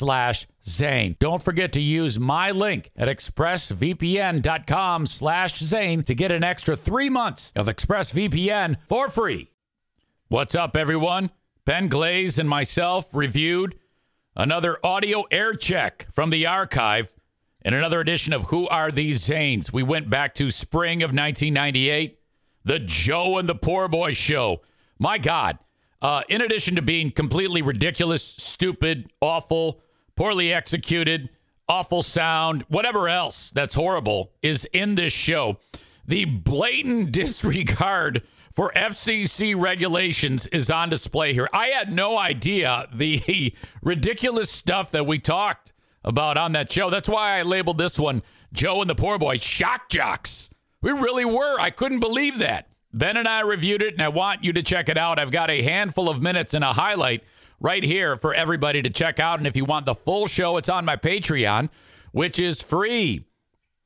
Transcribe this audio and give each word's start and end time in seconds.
slash 0.00 0.46
Zane. 0.64 1.16
Don't 1.20 1.42
forget 1.42 1.74
to 1.74 1.82
use 1.82 2.18
my 2.18 2.50
link 2.50 2.90
at 2.96 3.06
expressvpn.com 3.06 5.06
slash 5.06 5.58
Zane 5.58 6.02
to 6.04 6.14
get 6.14 6.30
an 6.30 6.42
extra 6.42 6.74
three 6.74 7.10
months 7.10 7.52
of 7.54 7.66
ExpressVPN 7.66 8.78
for 8.86 9.10
free. 9.10 9.50
What's 10.28 10.54
up, 10.54 10.74
everyone? 10.74 11.30
Ben 11.66 11.88
Glaze 11.88 12.38
and 12.38 12.48
myself 12.48 13.14
reviewed 13.14 13.78
another 14.34 14.78
audio 14.82 15.24
air 15.30 15.52
check 15.52 16.06
from 16.10 16.30
the 16.30 16.46
archive 16.46 17.12
in 17.62 17.74
another 17.74 18.00
edition 18.00 18.32
of 18.32 18.44
Who 18.44 18.66
Are 18.68 18.90
These 18.90 19.20
Zanes? 19.20 19.70
We 19.70 19.82
went 19.82 20.08
back 20.08 20.34
to 20.36 20.50
spring 20.50 21.02
of 21.02 21.10
1998, 21.10 22.18
the 22.64 22.78
Joe 22.78 23.36
and 23.36 23.46
the 23.46 23.54
Poor 23.54 23.86
Boy 23.86 24.14
show. 24.14 24.62
My 24.98 25.18
God. 25.18 25.58
Uh, 26.00 26.22
in 26.30 26.40
addition 26.40 26.76
to 26.76 26.82
being 26.82 27.10
completely 27.10 27.60
ridiculous, 27.60 28.24
stupid, 28.24 29.12
awful, 29.20 29.82
poorly 30.20 30.52
executed, 30.52 31.30
awful 31.66 32.02
sound, 32.02 32.62
whatever 32.68 33.08
else 33.08 33.50
that's 33.52 33.74
horrible 33.74 34.30
is 34.42 34.66
in 34.70 34.94
this 34.94 35.14
show. 35.14 35.56
The 36.04 36.26
blatant 36.26 37.10
disregard 37.12 38.22
for 38.52 38.70
FCC 38.76 39.58
regulations 39.58 40.46
is 40.48 40.70
on 40.70 40.90
display 40.90 41.32
here. 41.32 41.48
I 41.54 41.68
had 41.68 41.90
no 41.90 42.18
idea 42.18 42.86
the 42.92 43.54
ridiculous 43.82 44.50
stuff 44.50 44.90
that 44.90 45.06
we 45.06 45.18
talked 45.18 45.72
about 46.04 46.36
on 46.36 46.52
that 46.52 46.70
show. 46.70 46.90
That's 46.90 47.08
why 47.08 47.38
I 47.38 47.42
labeled 47.42 47.78
this 47.78 47.98
one 47.98 48.22
Joe 48.52 48.82
and 48.82 48.90
the 48.90 48.94
Poor 48.94 49.18
Boy 49.18 49.38
Shock 49.38 49.88
Jocks. 49.88 50.50
We 50.82 50.90
really 50.90 51.24
were. 51.24 51.58
I 51.58 51.70
couldn't 51.70 52.00
believe 52.00 52.40
that. 52.40 52.68
Ben 52.92 53.16
and 53.16 53.26
I 53.26 53.40
reviewed 53.40 53.80
it, 53.80 53.94
and 53.94 54.02
I 54.02 54.08
want 54.08 54.44
you 54.44 54.52
to 54.52 54.62
check 54.62 54.90
it 54.90 54.98
out. 54.98 55.18
I've 55.18 55.30
got 55.30 55.48
a 55.48 55.62
handful 55.62 56.10
of 56.10 56.20
minutes 56.20 56.52
and 56.52 56.62
a 56.62 56.74
highlight 56.74 57.24
right 57.60 57.84
here 57.84 58.16
for 58.16 58.34
everybody 58.34 58.82
to 58.82 58.90
check 58.90 59.20
out. 59.20 59.38
And 59.38 59.46
if 59.46 59.54
you 59.54 59.64
want 59.64 59.86
the 59.86 59.94
full 59.94 60.26
show, 60.26 60.56
it's 60.56 60.68
on 60.68 60.84
my 60.84 60.96
Patreon, 60.96 61.68
which 62.12 62.40
is 62.40 62.60
free. 62.60 63.26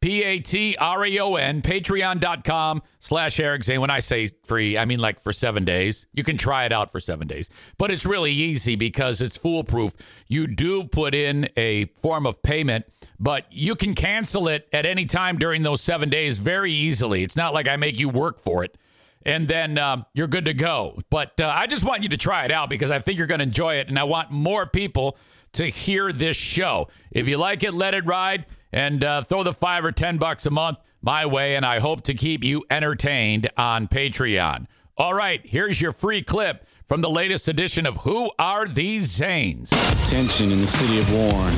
P 0.05 0.23
A 0.23 0.39
T 0.39 0.77
R 0.79 1.07
E 1.07 1.19
O 1.19 1.37
N, 1.37 1.63
patreon.com 1.63 2.83
slash 2.99 3.41
Eric 3.41 3.65
Zane. 3.65 3.81
When 3.81 3.89
I 3.89 4.01
say 4.01 4.27
free, 4.45 4.77
I 4.77 4.85
mean 4.85 4.99
like 4.99 5.19
for 5.19 5.33
seven 5.33 5.65
days. 5.65 6.07
You 6.13 6.23
can 6.23 6.37
try 6.37 6.67
it 6.67 6.73
out 6.73 6.93
for 6.93 7.01
seven 7.01 7.27
days, 7.27 7.49
but 7.79 7.91
it's 7.91 8.05
really 8.05 8.31
easy 8.31 8.77
because 8.77 9.23
it's 9.23 9.39
foolproof. 9.39 9.95
You 10.29 10.47
do 10.47 10.85
put 10.85 11.15
in 11.15 11.49
a 11.57 11.87
form 11.97 12.27
of 12.27 12.43
payment, 12.43 12.85
but 13.19 13.47
you 13.51 13.75
can 13.75 13.95
cancel 13.95 14.47
it 14.47 14.69
at 14.75 14.85
any 14.85 15.07
time 15.07 15.39
during 15.39 15.63
those 15.63 15.81
seven 15.81 16.11
days 16.11 16.39
very 16.39 16.73
easily. 16.73 17.23
It's 17.23 17.35
not 17.35 17.55
like 17.55 17.67
I 17.67 17.77
make 17.77 17.99
you 17.99 18.11
work 18.11 18.39
for 18.39 18.63
it. 18.63 18.77
And 19.25 19.49
then 19.49 19.79
um, 19.79 20.05
you're 20.13 20.29
good 20.29 20.45
to 20.45 20.55
go. 20.55 20.99
But 21.11 21.41
uh, 21.41 21.53
I 21.55 21.67
just 21.67 21.85
want 21.85 22.03
you 22.03 22.11
to 22.11 22.17
try 22.17 22.45
it 22.45 22.51
out 22.51 22.69
because 22.69 22.91
I 22.91 22.99
think 22.99 23.19
you're 23.19 23.27
going 23.27 23.39
to 23.39 23.45
enjoy 23.45 23.77
it. 23.77 23.89
And 23.89 23.99
I 23.99 24.05
want 24.05 24.31
more 24.31 24.67
people 24.67 25.17
to 25.53 25.67
hear 25.67 26.13
this 26.13 26.37
show. 26.37 26.89
If 27.11 27.29
you 27.29 27.39
like 27.39 27.63
it, 27.63 27.73
let 27.73 27.95
it 27.95 28.05
ride 28.05 28.47
and 28.73 29.03
uh, 29.03 29.23
throw 29.23 29.43
the 29.43 29.53
five 29.53 29.85
or 29.85 29.93
ten 29.93 30.19
bucks 30.19 30.47
a 30.47 30.51
month 30.51 30.79
my 31.01 31.27
way, 31.27 31.55
and 31.55 31.67
I 31.67 31.81
hope 31.81 32.03
to 32.05 32.15
keep 32.15 32.43
you 32.43 32.65
entertained 32.71 33.51
on 33.57 33.89
Patreon. 33.89 34.67
All 34.97 35.13
right, 35.13 35.41
here's 35.45 35.81
your 35.81 35.93
free 35.93 36.23
clip 36.23 36.67
from 36.87 37.01
the 37.01 37.09
latest 37.11 37.49
edition 37.49 37.87
of 37.87 37.97
Who 37.99 38.31
Are 38.39 38.67
These 38.67 39.09
Zanes? 39.19 39.71
Tension 40.11 40.53
in 40.53 40.61
the 40.61 40.67
city 40.67 40.99
of 40.99 41.11
Warren. 41.13 41.55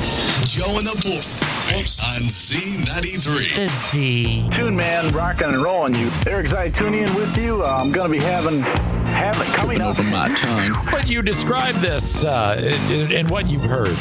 Joe 0.47 0.79
and 0.79 0.87
the 0.87 0.95
Boys 1.03 2.01
on 2.01 2.23
Z93. 2.23 3.57
The 3.57 3.67
Z. 3.67 4.49
Tune 4.53 4.77
man, 4.77 5.13
rocking 5.13 5.49
and 5.49 5.63
rolling 5.63 5.95
you. 5.97 6.11
Eric 6.27 6.47
Zaitunian 6.47 7.13
with 7.17 7.37
you. 7.37 7.65
Uh, 7.65 7.67
I'm 7.83 7.91
going 7.91 8.13
to 8.13 8.19
be 8.19 8.25
having 8.25 8.63
having 8.63 9.49
coming 9.55 9.81
up. 9.81 9.91
over 9.91 10.05
my 10.05 10.29
tongue. 10.35 10.77
But 10.91 11.09
you 11.09 11.23
describe 11.23 11.75
this 11.77 12.25
uh, 12.25 12.57
in, 12.91 13.11
in 13.11 13.27
what 13.27 13.51
you've 13.51 13.65
heard. 13.65 13.97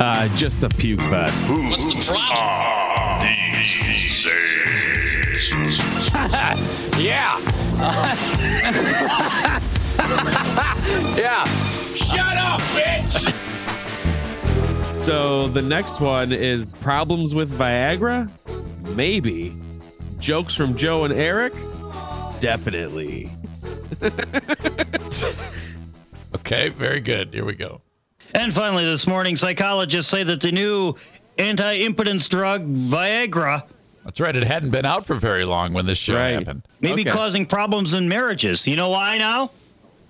Uh, 0.00 0.28
just 0.34 0.64
a 0.64 0.68
puke 0.68 1.00
fest. 1.02 1.44
What's 1.48 1.94
the 1.94 2.00
problem? 2.12 2.42
Yeah. 6.98 7.38
yeah. 11.18 11.44
Shut 11.94 12.36
up, 12.36 12.60
bitch. 12.72 13.32
So 15.00 15.48
the 15.48 15.62
next 15.62 16.00
one 16.00 16.32
is 16.32 16.74
problems 16.76 17.34
with 17.34 17.50
Viagra? 17.58 18.30
Maybe. 18.94 19.54
Jokes 20.18 20.54
from 20.54 20.76
Joe 20.76 21.04
and 21.04 21.12
Eric? 21.14 21.52
Definitely. 22.40 23.30
Okay, 26.34 26.70
very 26.70 27.00
good. 27.00 27.32
Here 27.32 27.44
we 27.44 27.54
go. 27.54 27.80
And 28.34 28.52
finally, 28.54 28.84
this 28.84 29.06
morning, 29.06 29.36
psychologists 29.36 30.10
say 30.10 30.24
that 30.24 30.40
the 30.40 30.50
new 30.50 30.94
anti 31.38 31.76
impotence 31.76 32.28
drug, 32.28 32.66
Viagra, 32.66 33.62
That's 34.04 34.18
right. 34.18 34.34
It 34.34 34.42
hadn't 34.42 34.70
been 34.70 34.84
out 34.86 35.06
for 35.06 35.14
very 35.14 35.44
long 35.44 35.72
when 35.74 35.86
this 35.86 35.98
show 35.98 36.16
Right. 36.16 36.30
happened. 36.32 36.62
Maybe 36.80 37.02
Okay. 37.02 37.10
causing 37.10 37.46
problems 37.46 37.94
in 37.94 38.08
marriages. 38.08 38.66
You 38.66 38.74
know 38.76 38.88
why 38.88 39.18
now? 39.18 39.50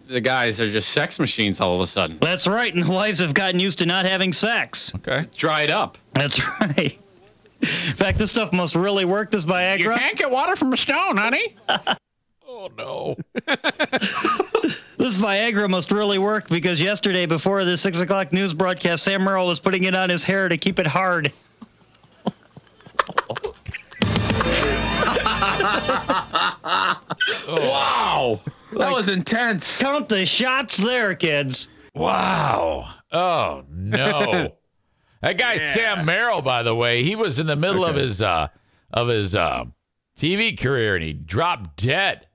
The 0.06 0.20
guys 0.20 0.60
are 0.60 0.70
just 0.70 0.90
sex 0.90 1.18
machines 1.18 1.60
all 1.60 1.74
of 1.74 1.80
a 1.80 1.86
sudden. 1.86 2.18
That's 2.20 2.46
right, 2.46 2.72
and 2.74 2.84
the 2.84 2.90
wives 2.90 3.18
have 3.18 3.34
gotten 3.34 3.60
used 3.60 3.78
to 3.80 3.86
not 3.86 4.04
having 4.06 4.32
sex. 4.32 4.94
Okay. 4.96 5.26
Dried 5.36 5.70
up. 5.70 5.98
That's 6.14 6.40
right. 6.60 6.98
In 7.60 7.68
fact, 7.68 8.18
this 8.18 8.30
stuff 8.30 8.52
must 8.52 8.74
really 8.74 9.04
work, 9.04 9.30
this 9.30 9.44
Viagra. 9.44 9.78
You 9.78 9.90
can't 9.92 10.18
get 10.18 10.30
water 10.30 10.56
from 10.56 10.72
a 10.72 10.76
stone, 10.76 11.16
honey. 11.16 11.56
Oh 12.54 12.68
no. 12.76 13.16
This 14.98 15.16
Viagra 15.16 15.68
must 15.68 15.90
really 15.90 16.18
work 16.18 16.48
because 16.48 16.80
yesterday, 16.80 17.26
before 17.26 17.64
the 17.64 17.76
6 17.76 18.00
o'clock 18.00 18.32
news 18.32 18.54
broadcast, 18.54 19.02
Sam 19.02 19.24
Merrill 19.24 19.48
was 19.48 19.58
putting 19.58 19.82
it 19.82 19.96
on 19.96 20.08
his 20.10 20.22
hair 20.22 20.48
to 20.48 20.56
keep 20.56 20.78
it 20.78 20.86
hard. 20.86 21.32
Oh. 23.28 23.54
Wow. 27.48 28.40
That 28.78 28.92
was 28.92 29.08
intense. 29.08 29.80
Count 29.80 30.08
the 30.08 30.24
shots 30.26 30.76
there, 30.78 31.14
kids. 31.14 31.68
Wow. 31.94 32.88
Oh 33.10 33.64
no. 33.70 34.54
that 35.20 35.36
guy 35.38 35.56
Sam 35.56 36.04
Merrill, 36.04 36.42
by 36.42 36.62
the 36.62 36.74
way, 36.74 37.02
he 37.02 37.14
was 37.16 37.38
in 37.38 37.46
the 37.46 37.56
middle 37.56 37.84
of 37.84 37.96
his 37.96 38.22
uh 38.22 38.48
of 38.92 39.08
his 39.08 39.34
uh, 39.36 39.64
TV 40.18 40.58
career 40.58 40.94
and 40.94 41.04
he 41.04 41.12
dropped 41.12 41.82
dead. 41.82 42.26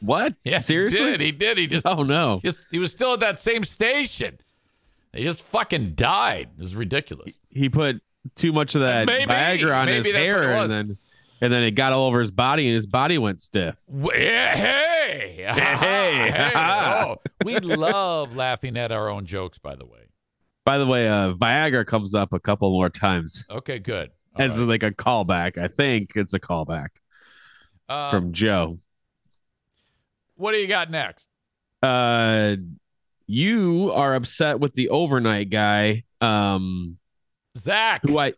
What? 0.00 0.34
Yeah, 0.44 0.60
Seriously? 0.60 0.98
He 0.98 1.04
did. 1.12 1.20
He 1.20 1.32
did. 1.32 1.58
He 1.58 1.66
just, 1.66 1.86
Oh 1.86 2.02
no. 2.02 2.40
just 2.42 2.66
he 2.70 2.78
was 2.78 2.90
still 2.92 3.14
at 3.14 3.20
that 3.20 3.38
same 3.40 3.64
station. 3.64 4.38
He 5.14 5.22
just 5.22 5.42
fucking 5.42 5.94
died. 5.94 6.48
It 6.58 6.62
was 6.62 6.74
ridiculous. 6.74 7.32
He 7.48 7.68
put 7.68 8.02
too 8.34 8.52
much 8.52 8.74
of 8.74 8.80
that 8.82 9.06
Maybe. 9.06 9.30
Viagra 9.30 9.76
on 9.78 9.86
Maybe 9.86 9.96
his 9.96 10.12
that's 10.12 10.14
what 10.14 10.20
it 10.20 10.24
hair, 10.24 10.52
and 10.56 10.70
then 10.70 10.98
and 11.40 11.52
then 11.52 11.62
it 11.62 11.72
got 11.72 11.92
all 11.92 12.06
over 12.06 12.20
his 12.20 12.30
body, 12.30 12.66
and 12.66 12.74
his 12.74 12.86
body 12.86 13.16
went 13.18 13.40
stiff. 13.40 13.76
Yeah, 13.92 14.56
Hey, 14.56 14.93
Hey. 15.54 16.30
hey, 16.30 16.52
oh, 16.54 17.16
we 17.44 17.58
love 17.60 18.34
laughing 18.36 18.76
at 18.76 18.90
our 18.92 19.08
own 19.08 19.26
jokes. 19.26 19.58
By 19.58 19.76
the 19.76 19.84
way. 19.86 20.00
By 20.64 20.78
the 20.78 20.86
way, 20.86 21.08
uh, 21.08 21.34
Viagra 21.34 21.86
comes 21.86 22.14
up 22.14 22.32
a 22.32 22.40
couple 22.40 22.70
more 22.70 22.88
times 22.88 23.44
Okay, 23.50 23.78
good. 23.78 24.10
All 24.34 24.42
as 24.42 24.58
right. 24.58 24.66
like 24.68 24.82
a 24.82 24.90
callback. 24.90 25.58
I 25.58 25.68
think 25.68 26.12
it's 26.16 26.32
a 26.34 26.40
callback 26.40 26.88
Uh, 27.88 28.10
from 28.10 28.32
Joe. 28.32 28.78
what 30.36 30.52
do 30.52 30.58
you 30.58 30.66
got 30.66 30.90
next? 30.90 31.26
Uh, 31.82 32.56
you 33.26 33.92
are 33.92 34.14
upset 34.14 34.58
with 34.58 34.74
the 34.74 34.88
overnight 34.88 35.50
guy, 35.50 36.04
um, 36.22 36.96
Zach. 37.58 38.00
who 38.02 38.18
I 38.18 38.32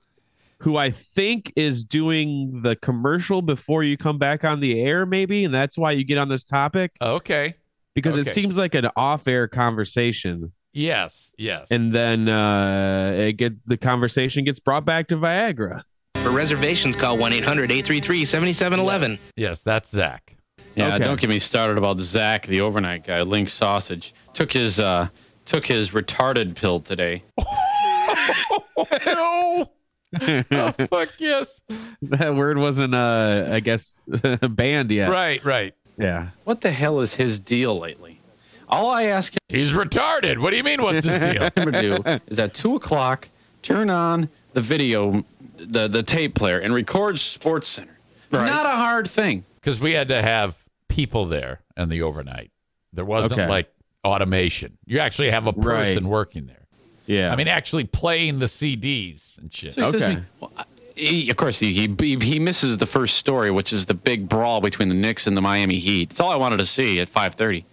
who 0.60 0.76
I 0.76 0.90
think 0.90 1.52
is 1.56 1.84
doing 1.84 2.62
the 2.62 2.76
commercial 2.76 3.42
before 3.42 3.82
you 3.84 3.96
come 3.96 4.18
back 4.18 4.44
on 4.44 4.60
the 4.60 4.80
air, 4.80 5.04
maybe, 5.06 5.44
and 5.44 5.54
that's 5.54 5.76
why 5.76 5.92
you 5.92 6.02
get 6.04 6.18
on 6.18 6.28
this 6.28 6.44
topic 6.44 6.92
Okay. 7.00 7.54
because 7.94 8.18
Okay. 8.18 8.28
it 8.30 8.32
seems 8.34 8.56
like 8.56 8.74
an 8.74 8.88
off-air 8.96 9.48
conversation, 9.48 10.52
Yes. 10.72 11.32
Yes. 11.38 11.68
and 11.70 11.92
then 11.92 12.28
uh, 12.28 13.14
it 13.18 13.32
get 13.34 13.66
the 13.68 13.76
conversation 13.76 14.44
gets 14.44 14.60
brought 14.60 14.84
back 14.84 15.08
to 15.08 15.16
Viagra. 15.16 15.82
For 16.16 16.30
reservations, 16.30 16.96
call 16.96 17.16
1 17.18 17.32
800 17.34 17.70
833 17.70 18.24
7711. 18.24 19.18
yes, 19.36 19.62
that's 19.62 19.90
Zach. 19.90 20.36
Yeah, 20.74 20.94
Okay. 20.96 21.04
don't 21.04 21.20
get 21.20 21.30
me 21.30 21.38
started 21.38 21.78
about 21.78 21.98
Zach, 22.00 22.46
the 22.46 22.60
overnight 22.62 23.04
guy, 23.06 23.22
Link 23.22 23.48
Sausage. 23.50 24.12
Took 24.34 24.52
his 24.52 24.78
uh 24.80 25.08
took 25.46 25.64
his 25.64 25.90
retarded 25.90 26.54
pill 26.54 26.80
today. 26.80 27.22
no. 29.06 29.70
oh, 30.50 30.72
fuck 30.90 31.08
yes. 31.18 31.60
that 32.02 32.34
word 32.34 32.58
wasn't, 32.58 32.94
uh, 32.94 33.48
I 33.50 33.60
guess, 33.60 34.00
banned 34.50 34.90
yet. 34.90 35.10
Right. 35.10 35.44
Right. 35.44 35.74
Yeah. 35.98 36.28
What 36.44 36.60
the 36.60 36.70
hell 36.70 37.00
is 37.00 37.14
his 37.14 37.38
deal 37.38 37.78
lately? 37.78 38.20
All 38.68 38.90
I 38.90 39.04
ask 39.04 39.32
him 39.32 39.38
He's 39.48 39.72
retarded. 39.72 40.38
What 40.38 40.50
do 40.50 40.56
you 40.56 40.64
mean? 40.64 40.82
What's 40.82 41.06
his 41.06 41.18
deal? 41.18 41.50
to 41.50 41.72
do 41.72 42.20
is 42.26 42.38
at 42.38 42.52
two 42.54 42.74
o'clock 42.76 43.28
turn 43.62 43.90
on 43.90 44.28
the 44.54 44.60
video 44.60 45.24
the 45.56 45.88
the 45.88 46.02
tape 46.02 46.34
player 46.34 46.58
and 46.58 46.74
record 46.74 47.16
SportsCenter. 47.16 47.88
Not 48.32 48.66
a 48.66 48.70
hard 48.70 49.08
thing. 49.08 49.44
Because 49.54 49.80
we 49.80 49.92
had 49.92 50.08
to 50.08 50.20
have 50.20 50.58
people 50.88 51.26
there 51.26 51.60
and 51.76 51.90
the 51.90 52.02
overnight. 52.02 52.50
There 52.92 53.04
wasn't 53.04 53.40
Okay. 53.40 53.48
like 53.48 53.72
automation. 54.04 54.78
You 54.84 54.98
actually 54.98 55.30
have 55.30 55.46
a 55.46 55.52
person 55.52 56.04
Right. 56.04 56.10
working 56.10 56.46
there. 56.46 56.65
Yeah. 57.06 57.32
I 57.32 57.36
mean, 57.36 57.48
actually 57.48 57.84
playing 57.84 58.38
the 58.40 58.46
CDs 58.46 59.38
and 59.38 59.52
shit. 59.54 59.74
So 59.74 59.84
he 59.84 59.90
says 59.92 60.00
to 60.00 60.06
Okay. 60.08 60.22
well, 60.40 60.52
I- 60.56 60.64
he, 60.96 61.28
of 61.30 61.36
course, 61.36 61.58
he, 61.58 61.74
he 61.74 62.16
he 62.22 62.38
misses 62.38 62.78
the 62.78 62.86
first 62.86 63.16
story, 63.18 63.50
which 63.50 63.70
is 63.70 63.84
the 63.84 63.92
big 63.92 64.30
brawl 64.30 64.62
between 64.62 64.88
the 64.88 64.94
Knicks 64.94 65.26
and 65.26 65.36
the 65.36 65.42
Miami 65.42 65.78
Heat. 65.78 66.10
It's 66.10 66.20
all 66.20 66.30
I 66.30 66.36
wanted 66.36 66.56
to 66.56 66.64
see 66.64 67.00
at 67.00 67.10
5:30. 67.10 67.64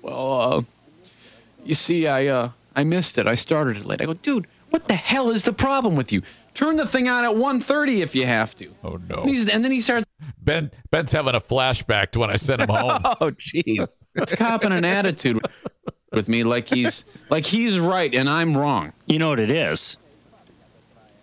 Well, 0.00 0.32
uh, 0.42 0.62
you 1.62 1.74
see, 1.74 2.08
I 2.08 2.26
uh, 2.28 2.50
I 2.74 2.84
missed 2.84 3.18
it. 3.18 3.26
I 3.26 3.34
started 3.34 3.76
it 3.76 3.84
late. 3.84 4.00
I 4.00 4.06
go, 4.06 4.14
dude, 4.14 4.46
what 4.70 4.88
the 4.88 4.94
hell 4.94 5.28
is 5.28 5.44
the 5.44 5.52
problem 5.52 5.94
with 5.94 6.10
you? 6.10 6.22
Turn 6.54 6.76
the 6.76 6.86
thing 6.86 7.06
on 7.06 7.24
at 7.24 7.32
1:30 7.32 8.00
if 8.00 8.14
you 8.14 8.24
have 8.24 8.54
to. 8.56 8.72
Oh 8.82 8.98
no. 9.10 9.16
And, 9.16 9.30
he's, 9.30 9.46
and 9.48 9.62
then 9.62 9.70
he 9.70 9.82
starts 9.82 10.06
Ben 10.40 10.70
Ben's 10.90 11.12
having 11.12 11.34
a 11.34 11.40
flashback 11.40 12.12
to 12.12 12.20
when 12.20 12.30
I 12.30 12.36
sent 12.36 12.62
him 12.62 12.70
home. 12.70 12.98
oh, 13.04 13.30
jeez. 13.32 14.06
It's 14.14 14.34
copping 14.34 14.72
an 14.72 14.86
attitude 14.86 15.38
with 16.14 16.28
me 16.28 16.44
like 16.44 16.68
he's 16.68 17.04
like 17.30 17.44
he's 17.44 17.78
right 17.78 18.14
and 18.14 18.28
I'm 18.28 18.56
wrong. 18.56 18.92
You 19.06 19.18
know 19.18 19.28
what 19.28 19.40
it 19.40 19.50
is? 19.50 19.98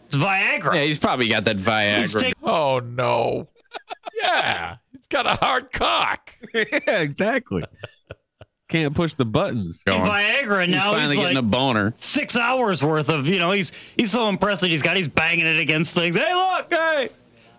It's 0.07 0.17
Viagra. 0.17 0.75
Yeah, 0.75 0.83
he's 0.83 0.97
probably 0.99 1.29
got 1.29 1.45
that 1.45 1.57
He's 1.57 1.65
Viagra. 1.65 2.19
taking 2.19 2.43
oh 2.43 2.79
no. 2.79 3.47
Yeah. 4.21 4.77
He's 4.91 5.07
got 5.07 5.25
a 5.25 5.33
hard 5.33 5.71
cock. 5.71 6.35
yeah, 6.53 6.99
exactly. 7.01 7.63
Can't 8.69 8.95
push 8.95 9.13
the 9.15 9.25
buttons. 9.25 9.83
Viagra, 9.85 10.63
and 10.63 10.73
He's 10.73 10.75
now 10.75 10.91
finally 10.93 11.15
he's 11.15 11.23
getting 11.23 11.35
like 11.35 11.43
a 11.43 11.47
boner. 11.47 11.93
six 11.97 12.37
hours 12.37 12.83
worth 12.83 13.09
of, 13.09 13.27
you 13.27 13.39
know, 13.39 13.51
he's 13.51 13.71
he's 13.97 14.11
so 14.11 14.29
impressed 14.29 14.61
that 14.61 14.69
he's 14.69 14.81
got 14.81 14.95
he's 14.95 15.07
banging 15.09 15.45
it 15.45 15.59
against 15.59 15.95
things. 15.95 16.15
Hey, 16.15 16.33
look, 16.33 16.71
hey. 16.71 17.09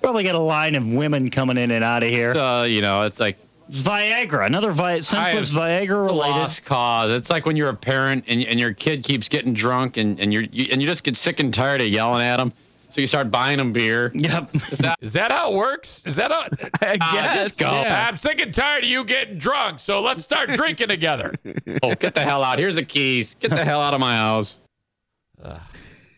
Probably 0.00 0.25
got 0.25 0.34
a 0.34 0.38
line 0.38 0.75
of 0.75 0.87
women 0.87 1.31
coming 1.31 1.56
in 1.56 1.70
and 1.70 1.84
out 1.84 2.02
of 2.02 2.08
here. 2.08 2.34
So 2.34 2.44
uh, 2.44 2.62
you 2.64 2.81
know, 2.82 3.02
it's 3.05 3.20
like 3.20 3.38
Viagra, 3.72 4.46
another 4.46 4.70
Vi- 4.72 5.00
senseless 5.00 5.54
have- 5.54 5.62
Viagra 5.62 5.82
It's 5.82 5.90
a 5.90 5.96
related. 5.96 6.30
lost 6.36 6.64
cause. 6.64 7.10
It's 7.10 7.30
like 7.30 7.46
when 7.46 7.56
you're 7.56 7.70
a 7.70 7.74
parent 7.76 8.24
and, 8.28 8.44
and 8.44 8.60
your 8.60 8.74
kid 8.74 9.02
keeps 9.04 9.28
getting 9.28 9.54
drunk 9.54 9.96
and, 9.96 10.20
and 10.20 10.32
you're 10.32 10.42
you, 10.42 10.69
and 10.70 10.82
you 10.82 10.86
just 10.88 11.04
get 11.04 11.16
sick 11.16 11.40
and 11.40 11.52
tired 11.54 11.80
of 11.80 11.88
yelling 11.88 12.22
at 12.22 12.36
them. 12.36 12.52
So 12.90 13.00
you 13.00 13.06
start 13.06 13.30
buying 13.30 13.56
them 13.56 13.72
beer. 13.72 14.12
Yep. 14.14 14.54
Is 14.70 14.78
that, 14.80 14.98
Is 15.00 15.12
that 15.14 15.30
how 15.32 15.50
it 15.52 15.56
works? 15.56 16.02
Is 16.04 16.16
that 16.16 16.30
how? 16.30 16.42
I 16.82 16.98
Ah, 17.00 17.32
just 17.36 17.58
go. 17.58 17.70
yeah. 17.70 18.06
I'm 18.06 18.19
sick 18.19 18.38
and 18.40 18.54
tired 18.54 18.84
of 18.84 18.90
you 18.90 19.02
getting 19.04 19.38
drunk, 19.38 19.78
so 19.78 20.02
let's 20.02 20.22
start 20.22 20.50
drinking 20.54 20.88
together. 20.88 21.34
oh, 21.82 21.94
get 21.94 22.12
the 22.12 22.20
hell 22.20 22.44
out. 22.44 22.58
Here's 22.58 22.76
the 22.76 22.84
keys. 22.84 23.34
Get 23.40 23.50
the 23.50 23.64
hell 23.64 23.80
out 23.80 23.94
of 23.94 24.00
my 24.00 24.14
house. 24.16 24.60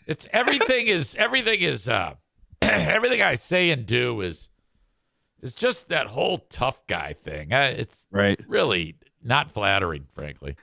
It's 0.06 0.26
everything 0.32 0.88
is 0.88 1.14
everything 1.18 1.60
is 1.60 1.88
uh 1.88 2.14
everything 2.62 3.22
I 3.22 3.34
say 3.34 3.70
and 3.70 3.86
do 3.86 4.20
is 4.20 4.48
is 5.44 5.54
just 5.54 5.88
that 5.90 6.08
whole 6.08 6.38
tough 6.38 6.86
guy 6.86 7.12
thing. 7.12 7.52
It's 7.52 7.96
Right. 8.10 8.40
really 8.48 8.96
not 9.22 9.50
flattering, 9.50 10.06
frankly. 10.14 10.56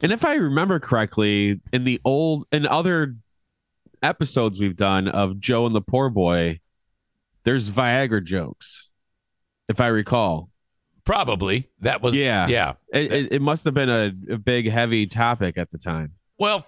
And 0.00 0.12
if 0.12 0.24
I 0.24 0.34
remember 0.34 0.78
correctly, 0.80 1.60
in 1.72 1.84
the 1.84 2.00
old 2.04 2.46
in 2.52 2.66
other 2.66 3.16
episodes 4.02 4.58
we've 4.60 4.76
done 4.76 5.08
of 5.08 5.40
Joe 5.40 5.66
and 5.66 5.74
the 5.74 5.80
Poor 5.80 6.08
Boy, 6.08 6.60
there's 7.44 7.70
Viagra 7.70 8.22
jokes. 8.22 8.90
If 9.68 9.80
I 9.80 9.88
recall, 9.88 10.50
Probably 11.04 11.68
that 11.80 12.02
was 12.02 12.14
Yeah. 12.14 12.46
yeah. 12.48 12.74
it, 12.92 13.10
it, 13.12 13.32
it 13.34 13.42
must 13.42 13.64
have 13.64 13.72
been 13.74 13.88
a, 13.88 14.12
a 14.34 14.36
big, 14.38 14.68
heavy 14.68 15.06
topic 15.06 15.56
at 15.56 15.70
the 15.70 15.78
time. 15.78 16.12
Well, 16.38 16.66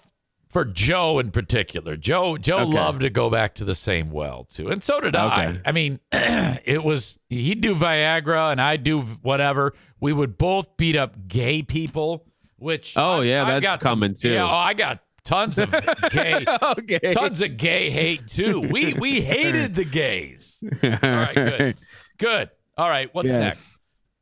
for 0.51 0.65
Joe 0.65 1.19
in 1.21 1.31
particular, 1.31 1.97
Joe 1.97 2.37
Joe 2.37 2.59
Okay. 2.59 2.73
loved 2.73 3.01
to 3.01 3.11
go 3.11 3.31
back 3.31 3.55
to 3.55 3.65
the 3.65 3.75
same 3.75 4.11
well 4.11 4.45
too, 4.45 4.69
and 4.69 4.83
so 4.83 5.01
did 5.01 5.17
I. 5.17 5.47
Okay. 5.47 5.61
I 5.65 5.73
mean, 5.73 5.99
it 6.13 6.83
was 6.85 7.19
he'd 7.29 7.61
do 7.63 7.75
Viagra 7.75 8.53
and 8.53 8.61
I'd 8.61 8.83
do 8.85 9.01
whatever. 9.01 9.73
We 10.01 10.13
would 10.13 10.37
both 10.37 10.77
beat 10.77 10.97
up 10.97 11.29
gay 11.29 11.63
people, 11.63 12.27
which 12.57 12.95
Oh, 12.97 13.21
I- 13.21 13.25
yeah, 13.25 13.43
I've 13.43 13.63
that's 13.63 13.63
got 13.77 13.83
some- 13.83 13.91
coming, 13.91 14.15
too. 14.15 14.31
Yeah, 14.31 14.45
oh, 14.45 14.49
I 14.55 14.75
got 14.75 15.01
tons 15.25 15.59
of 15.59 15.71
gay, 16.11 16.45
okay. 16.63 17.13
tons 17.13 17.41
of 17.43 17.57
gay 17.57 17.91
hate 17.91 18.27
too. 18.29 18.61
We 18.61 18.95
we 18.95 19.21
hated 19.21 19.75
the 19.75 19.85
gays. 19.85 20.63
All 20.83 20.89
right, 20.93 21.35
good, 21.35 21.77
good. 22.19 22.51
All 22.77 22.89
right, 22.89 23.09
what's 23.15 23.29
next? 23.29 23.79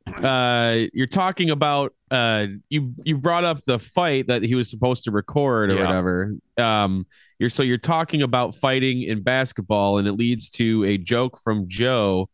Uh, 0.07 0.85
you're 0.93 1.07
talking 1.07 1.49
about 1.49 1.93
uh, 2.11 2.45
you 2.69 2.93
you 3.03 3.17
brought 3.17 3.43
up 3.43 3.63
the 3.65 3.79
fight 3.79 4.27
that 4.27 4.41
he 4.43 4.55
was 4.55 4.69
supposed 4.69 5.03
to 5.05 5.11
record 5.11 5.71
or 5.71 5.75
Yeah. 5.75 5.85
whatever. 5.85 6.35
Um, 6.57 7.05
you're 7.37 7.49
so 7.49 7.63
you're 7.63 7.77
talking 7.77 8.21
about 8.21 8.55
fighting 8.55 9.03
in 9.03 9.21
basketball, 9.21 9.97
and 9.99 10.07
it 10.07 10.13
leads 10.13 10.49
to 10.51 10.83
a 10.85 10.97
joke 10.97 11.39
from 11.41 11.67
Joe, 11.69 12.29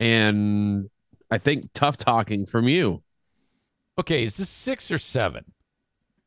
and 0.00 0.90
I 1.30 1.38
think 1.38 1.70
tough 1.72 1.96
talking 1.96 2.46
from 2.46 2.68
you. 2.68 3.02
Okay, 3.98 4.24
is 4.24 4.36
this 4.36 4.48
six 4.48 4.90
or 4.90 4.98
seven? 4.98 5.44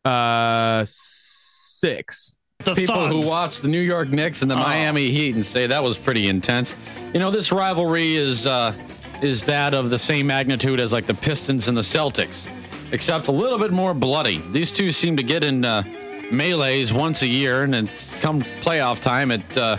Uh, 0.04 0.86
six. 0.88 2.36
The 2.60 2.74
People 2.74 2.96
thugs. 2.96 3.26
who 3.26 3.30
watch 3.30 3.60
the 3.62 3.68
New 3.68 3.82
York 3.82 4.10
Knicks 4.10 4.42
and 4.42 4.50
the 4.50 4.56
Oh. 4.56 4.60
Miami 4.60 5.12
Heat 5.12 5.36
and 5.36 5.46
say 5.46 5.68
that 5.68 5.84
was 5.84 5.98
pretty 5.98 6.28
intense. 6.30 6.76
You 7.14 7.20
know, 7.20 7.30
this 7.30 7.52
rivalry 7.52 8.16
is 8.16 8.48
uh, 8.48 8.74
is 9.22 9.46
that 9.46 9.74
of 9.74 9.90
the 9.90 10.00
same 10.00 10.28
magnitude 10.28 10.80
as 10.80 10.94
like 10.94 11.06
the 11.06 11.14
Pistons 11.14 11.68
and 11.68 11.78
the 11.78 11.82
Celtics, 11.82 12.48
except 12.92 13.28
a 13.28 13.32
little 13.32 13.58
bit 13.60 13.72
more 13.72 13.94
bloody. 13.94 14.38
These 14.52 14.72
two 14.72 14.92
seem 14.92 15.16
to 15.18 15.24
get 15.24 15.44
in 15.44 15.66
uh, 15.66 15.84
melees 16.32 16.94
once 16.94 17.22
a 17.22 17.28
year, 17.28 17.64
and 17.64 17.76
it's 17.76 18.20
come 18.22 18.42
playoff 18.62 19.02
time, 19.02 19.32
it 19.32 19.42
uh, 19.58 19.78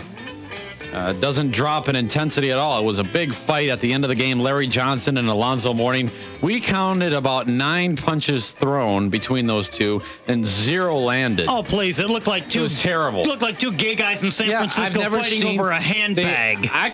uh, 0.93 1.11
doesn't 1.19 1.51
drop 1.51 1.89
in 1.89 1.95
intensity 1.97 2.49
at 2.51 2.57
all. 2.57 2.81
It 2.81 2.85
was 2.85 2.97
a 2.99 3.03
big 3.03 3.33
fight 3.33 3.69
at 3.69 3.81
the 3.81 3.91
end 3.91 4.05
of 4.05 4.09
the 4.09 4.15
game. 4.15 4.39
Larry 4.39 4.67
Johnson 4.67 5.17
and 5.17 5.27
Alonzo 5.27 5.73
Mourning. 5.73 6.09
We 6.41 6.61
counted 6.61 7.11
about 7.13 7.47
nine 7.47 7.97
punches 7.97 8.51
thrown 8.51 9.09
between 9.09 9.47
those 9.47 9.67
two, 9.69 10.01
and 10.27 10.45
zero 10.45 10.95
landed. 10.95 11.47
Oh 11.49 11.61
please! 11.63 11.99
It 11.99 12.09
looked 12.09 12.27
like 12.27 12.43
it 12.43 12.51
two. 12.51 12.61
was 12.61 12.81
terrible. 12.81 13.23
Looked 13.23 13.41
like 13.41 13.59
two 13.59 13.71
gay 13.73 13.95
guys 13.95 14.23
in 14.23 14.31
San 14.31 14.49
Yeah, 14.49 14.59
Francisco 14.59 15.01
fighting 15.09 15.59
over 15.59 15.71
a 15.71 15.75
They- 15.77 15.81
handbag. 15.83 16.69
I, 16.71 16.93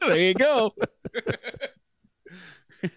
there 0.06 0.18
you 0.18 0.34
go. 0.34 0.72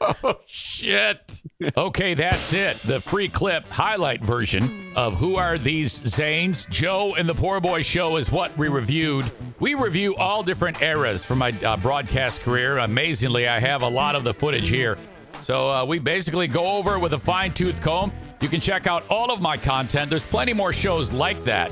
Oh, 0.00 0.40
shit. 0.46 1.42
Okay, 1.76 2.14
that's 2.14 2.52
it. 2.52 2.76
The 2.78 3.00
free 3.00 3.28
clip 3.28 3.68
highlight 3.68 4.22
version 4.22 4.92
of 4.96 5.18
Who 5.18 5.36
Are 5.36 5.58
These 5.58 5.92
Zanes? 6.02 6.68
Joe 6.70 7.14
and 7.16 7.28
the 7.28 7.34
Poor 7.34 7.60
Boy 7.60 7.82
Show 7.82 8.16
is 8.16 8.32
what 8.32 8.56
we 8.56 8.68
reviewed. 8.68 9.30
We 9.60 9.74
review 9.74 10.16
all 10.16 10.42
different 10.42 10.80
eras 10.82 11.24
from 11.24 11.38
my 11.38 11.50
uh, 11.64 11.76
broadcast 11.76 12.42
career. 12.42 12.78
Amazingly, 12.78 13.48
I 13.48 13.60
have 13.60 13.82
a 13.82 13.88
lot 13.88 14.16
of 14.16 14.24
the 14.24 14.32
footage 14.34 14.68
here. 14.68 14.98
So 15.42 15.70
uh, 15.70 15.84
we 15.84 15.98
basically 15.98 16.48
go 16.48 16.66
over 16.72 16.94
it 16.96 17.00
with 17.00 17.12
a 17.12 17.18
fine 17.18 17.52
tooth 17.52 17.80
comb. 17.80 18.12
You 18.40 18.48
can 18.48 18.60
check 18.60 18.86
out 18.86 19.04
all 19.08 19.30
of 19.30 19.40
my 19.40 19.56
content. 19.56 20.10
There's 20.10 20.22
plenty 20.22 20.52
more 20.52 20.72
shows 20.72 21.12
like 21.12 21.42
that 21.44 21.70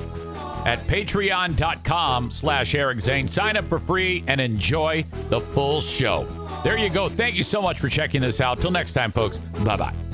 at 0.67 0.81
patreon.com 0.87 2.31
slash 2.33 2.75
Eric 2.75 3.01
Zane. 3.01 3.29
Sign 3.29 3.57
up 3.57 3.65
for 3.65 3.79
free 3.79 4.25
and 4.27 4.41
enjoy 4.41 5.05
the 5.31 5.41
full 5.41 5.81
show. 5.81 6.46
There 6.67 6.77
you 6.77 6.91
go. 6.91 7.09
Thank 7.09 7.37
you 7.37 7.45
so 7.45 7.63
much 7.63 7.79
for 7.79 7.89
checking 7.89 8.21
this 8.21 8.41
out. 8.41 8.61
Till 8.61 8.73
next 8.73 8.93
time, 8.93 9.13
folks. 9.13 9.39
Bye 9.39 9.77
bye. 9.77 10.06